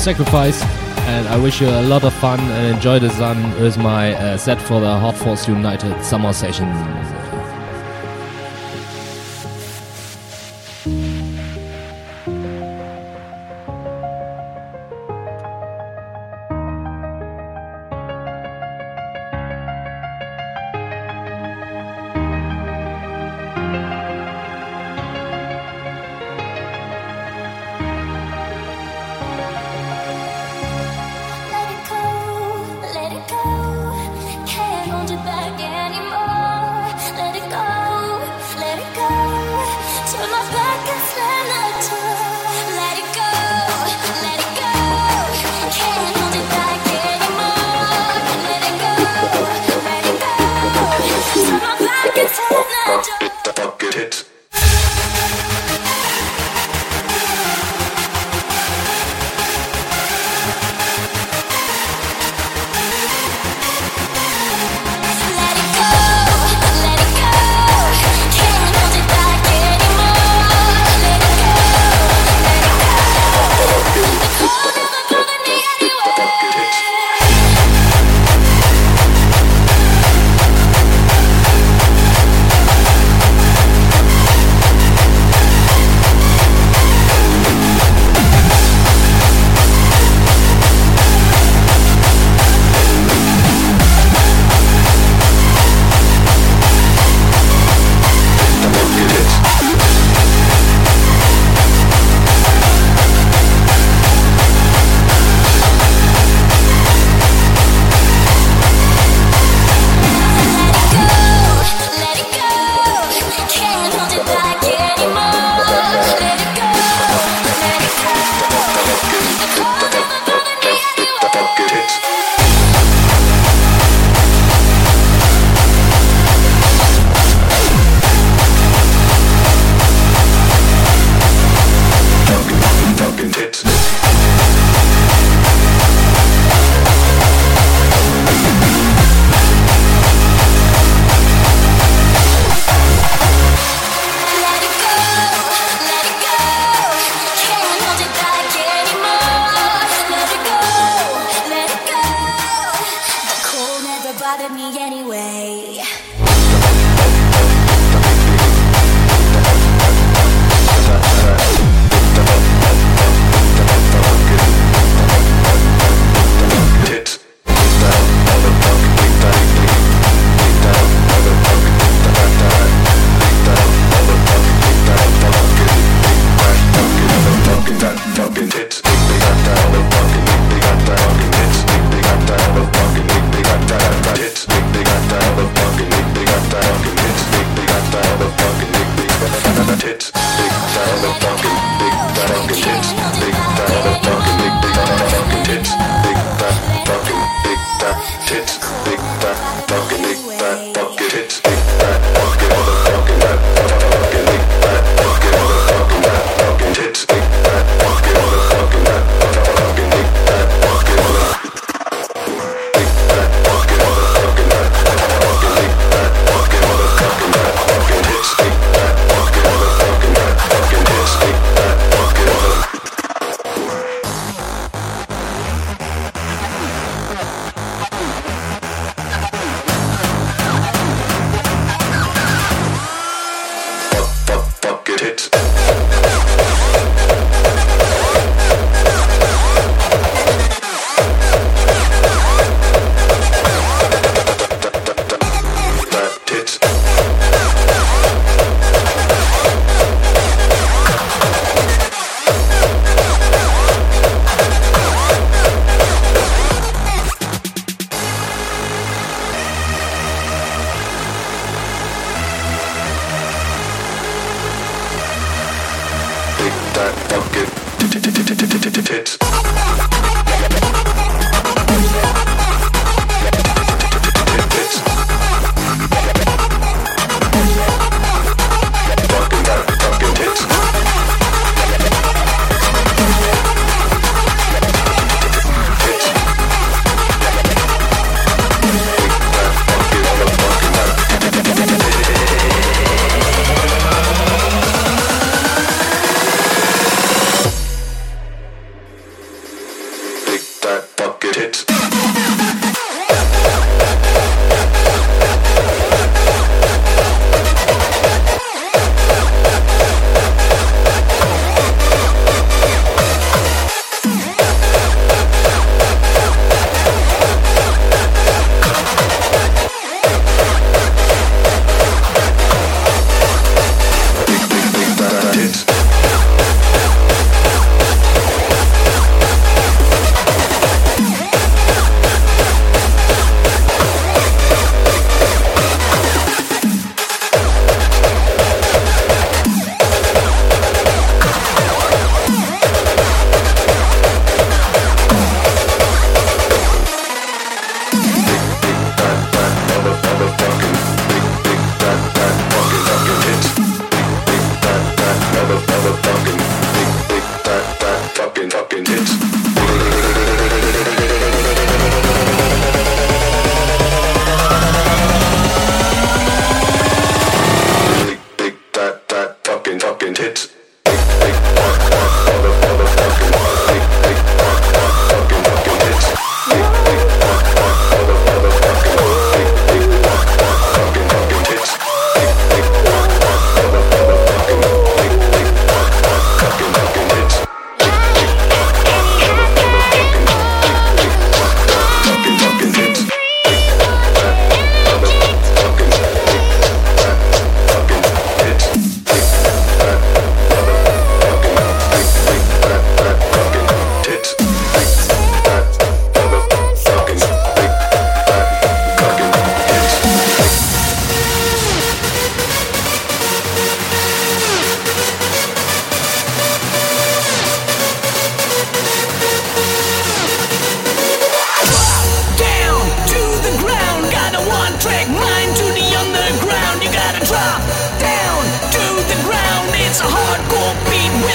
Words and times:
Sacrifice. 0.00 0.62
And 1.10 1.28
I 1.28 1.36
wish 1.36 1.60
you 1.60 1.68
a 1.68 1.82
lot 1.82 2.04
of 2.04 2.14
fun 2.14 2.40
and 2.40 2.74
enjoy 2.74 3.00
the 3.00 3.10
sun 3.10 3.60
with 3.60 3.76
my 3.76 4.14
uh, 4.14 4.38
set 4.38 4.58
for 4.60 4.80
the 4.80 4.98
Hot 4.98 5.14
Force 5.14 5.46
United 5.46 6.02
summer 6.02 6.32
session. 6.32 6.68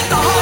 the 0.08 0.35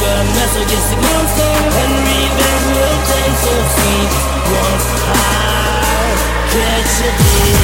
well, 0.00 0.18
I'm 0.20 0.30
not 0.34 0.48
so 0.54 0.60
monster 0.96 1.50
And 1.80 1.92
revenge 2.08 2.66
will 2.74 2.98
take 3.10 3.36
so 3.44 3.54
sweet 3.74 4.12
Once 4.50 4.86
I 5.06 6.14
catch 6.52 6.94
a 7.02 7.10
deal 7.18 7.63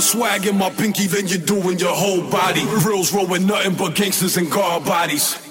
swag 0.00 0.46
in 0.46 0.56
my 0.56 0.70
pinky 0.70 1.06
than 1.06 1.28
you 1.28 1.38
do 1.38 1.70
in 1.70 1.78
your 1.78 1.94
whole 1.94 2.22
body. 2.30 2.64
Reals 2.86 3.12
rolling 3.12 3.46
nothing 3.46 3.74
but 3.74 3.94
gangsters 3.94 4.36
and 4.36 4.50
guard 4.50 4.84
bodies. 4.84 5.43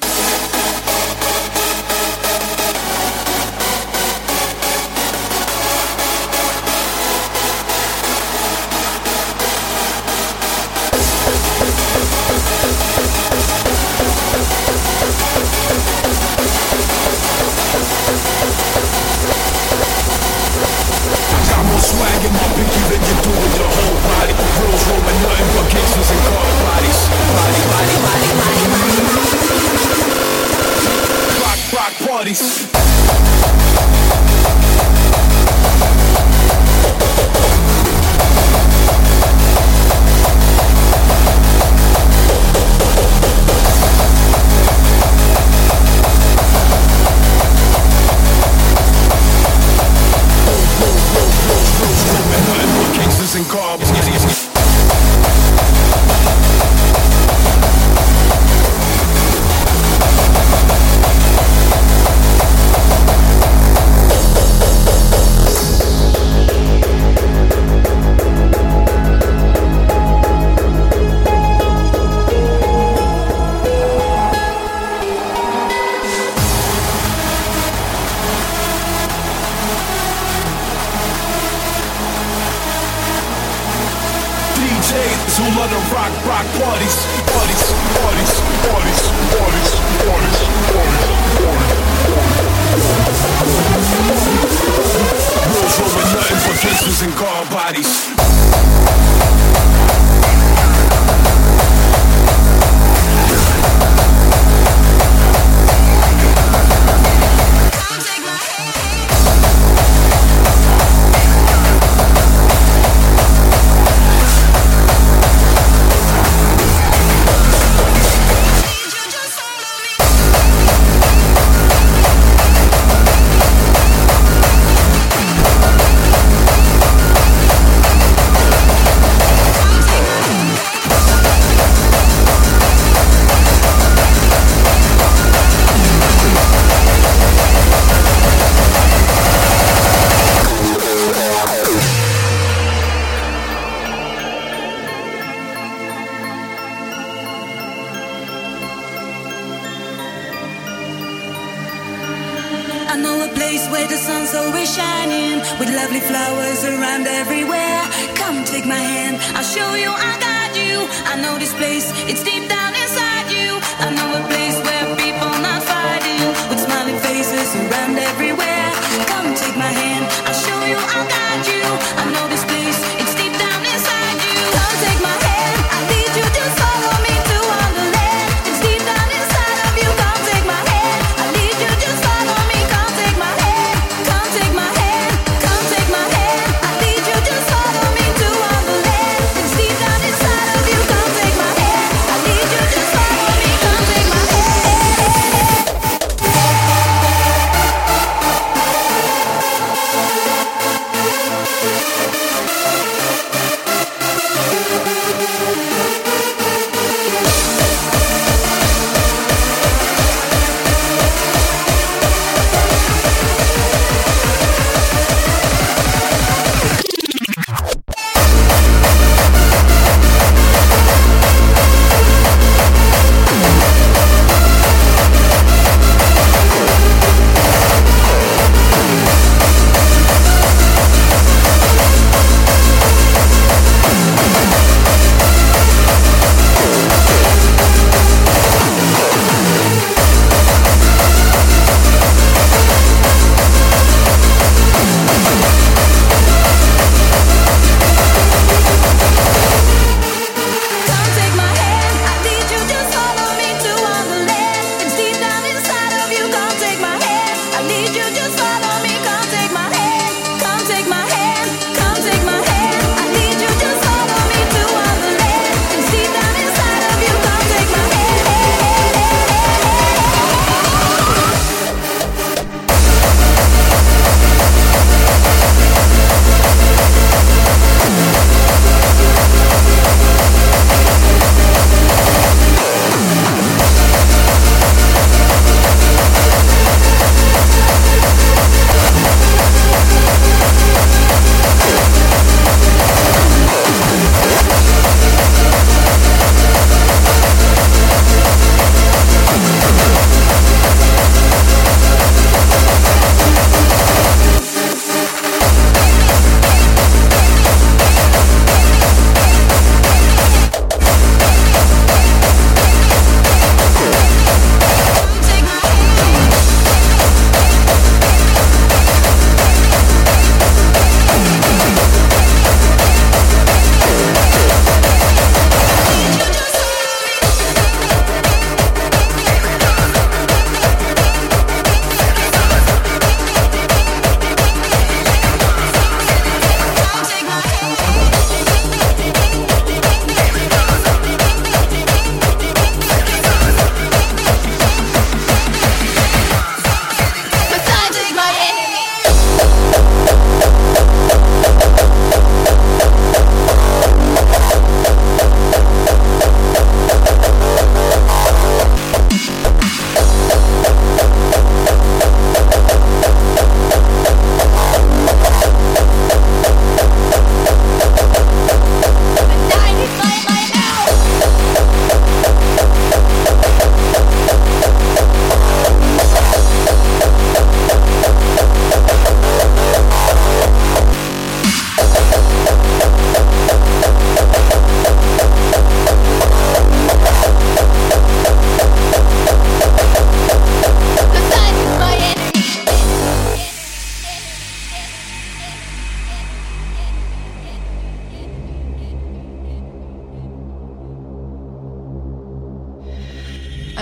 Show 159.43 159.75
you 159.75 159.91
I 159.91 160.17
got 160.21 160.56
you. 160.56 160.88
I 161.06 161.21
know 161.21 161.38
this 161.38 161.53
place, 161.53 161.91
it's 162.08 162.23
deep 162.23 162.47
down 162.47 162.73
inside 162.73 163.29
you. 163.29 163.60
I 163.86 163.93
know 163.93 164.27
it. 164.29 164.32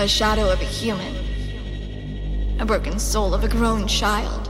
A 0.02 0.08
shadow 0.08 0.50
of 0.50 0.60
a 0.60 0.64
human, 0.64 1.14
a 2.60 2.66
broken 2.66 2.98
soul 2.98 3.32
of 3.34 3.44
a 3.44 3.48
grown 3.48 3.86
child. 3.86 4.46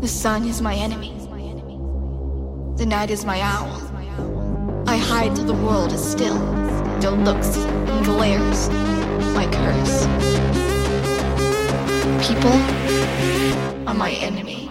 The 0.00 0.06
sun 0.06 0.46
is 0.46 0.62
my 0.62 0.76
enemy, 0.76 1.12
the 2.76 2.86
night 2.86 3.10
is 3.10 3.24
my 3.24 3.40
owl. 3.40 3.82
I 4.86 4.96
hide 4.96 5.34
till 5.34 5.46
the 5.46 5.54
world 5.54 5.92
is 5.92 6.08
still, 6.08 6.38
till 7.00 7.16
looks 7.16 7.56
and 7.56 8.04
glares 8.04 8.68
my 9.34 9.46
curse. 9.50 10.06
People 12.28 12.58
are 13.88 13.94
my 13.94 14.12
enemy. 14.12 14.69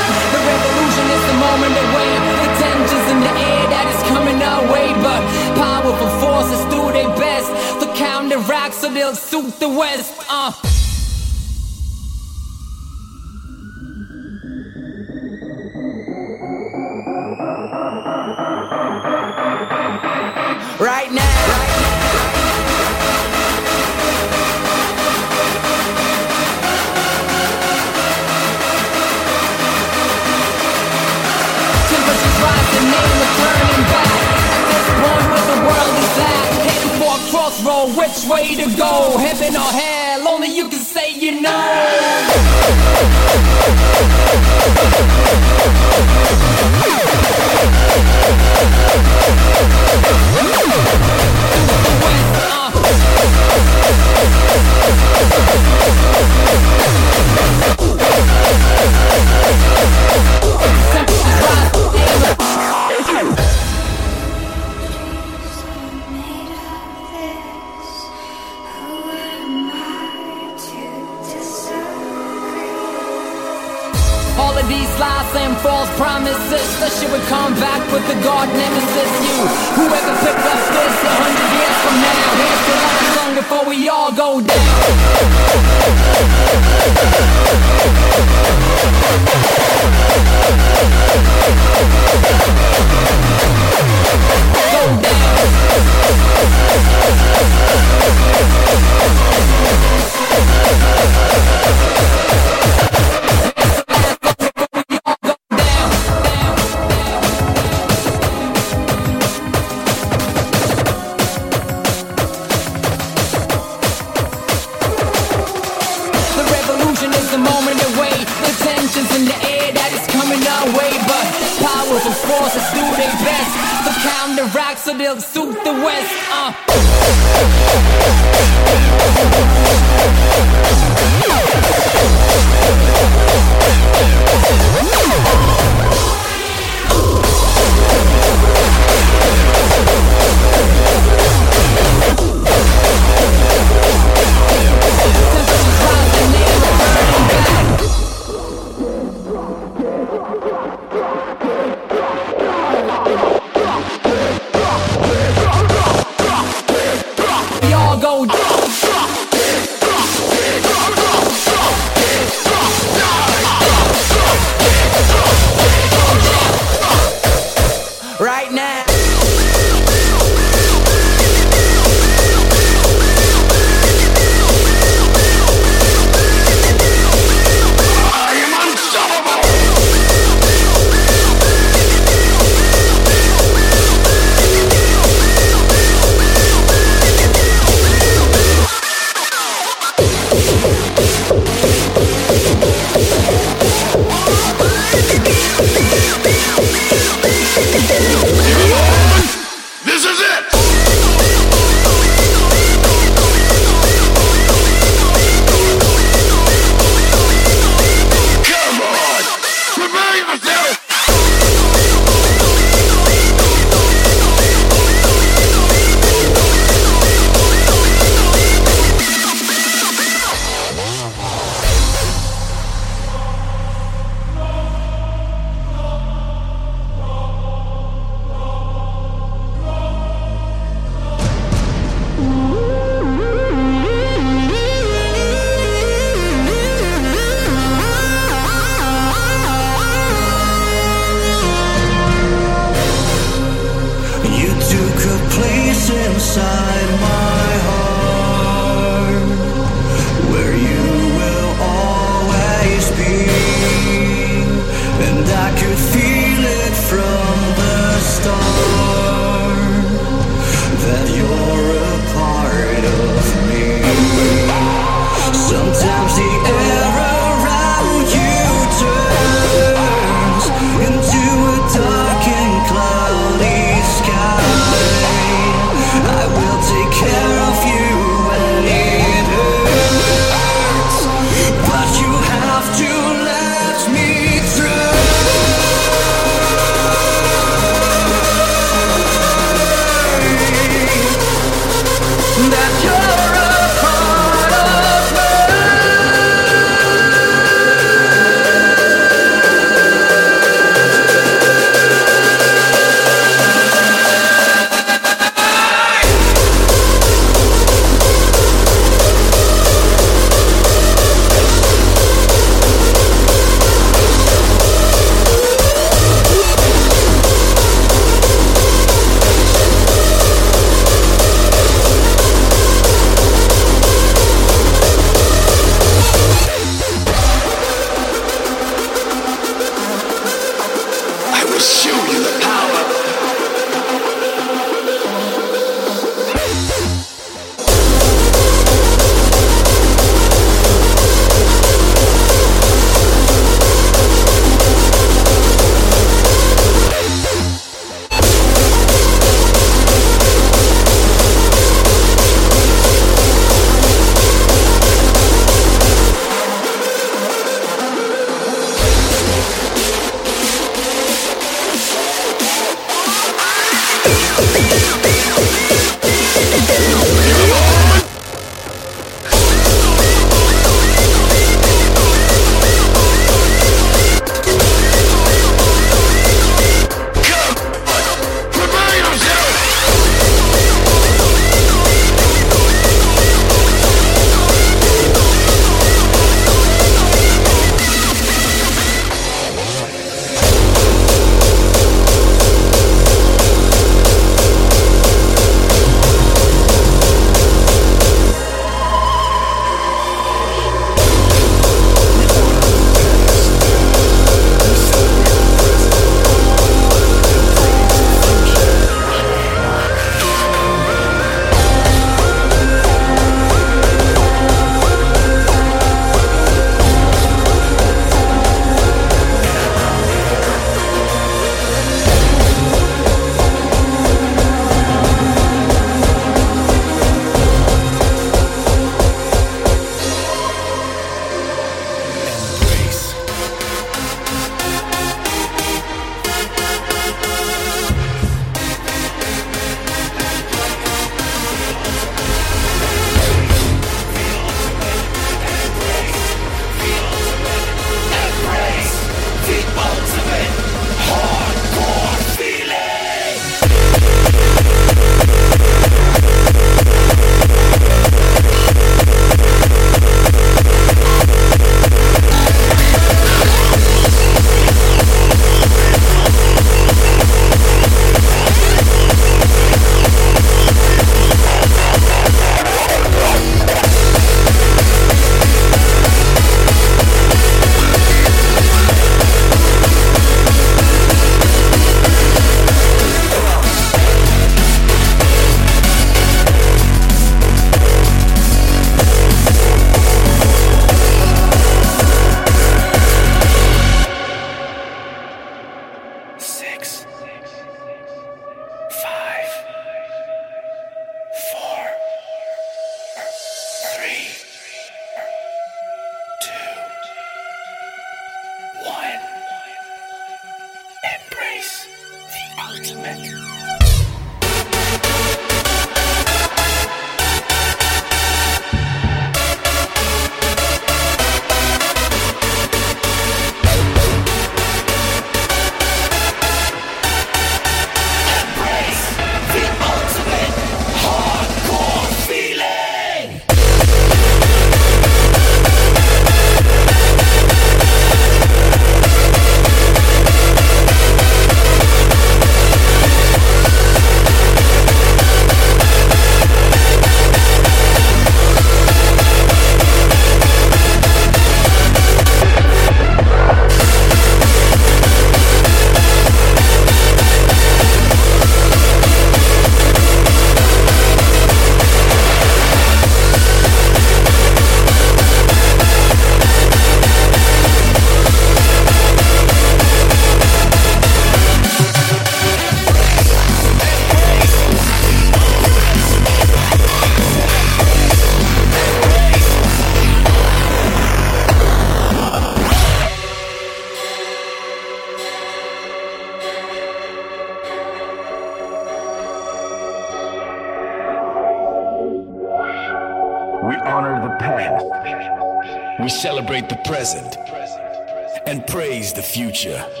Кузьмича. 599.61 600.00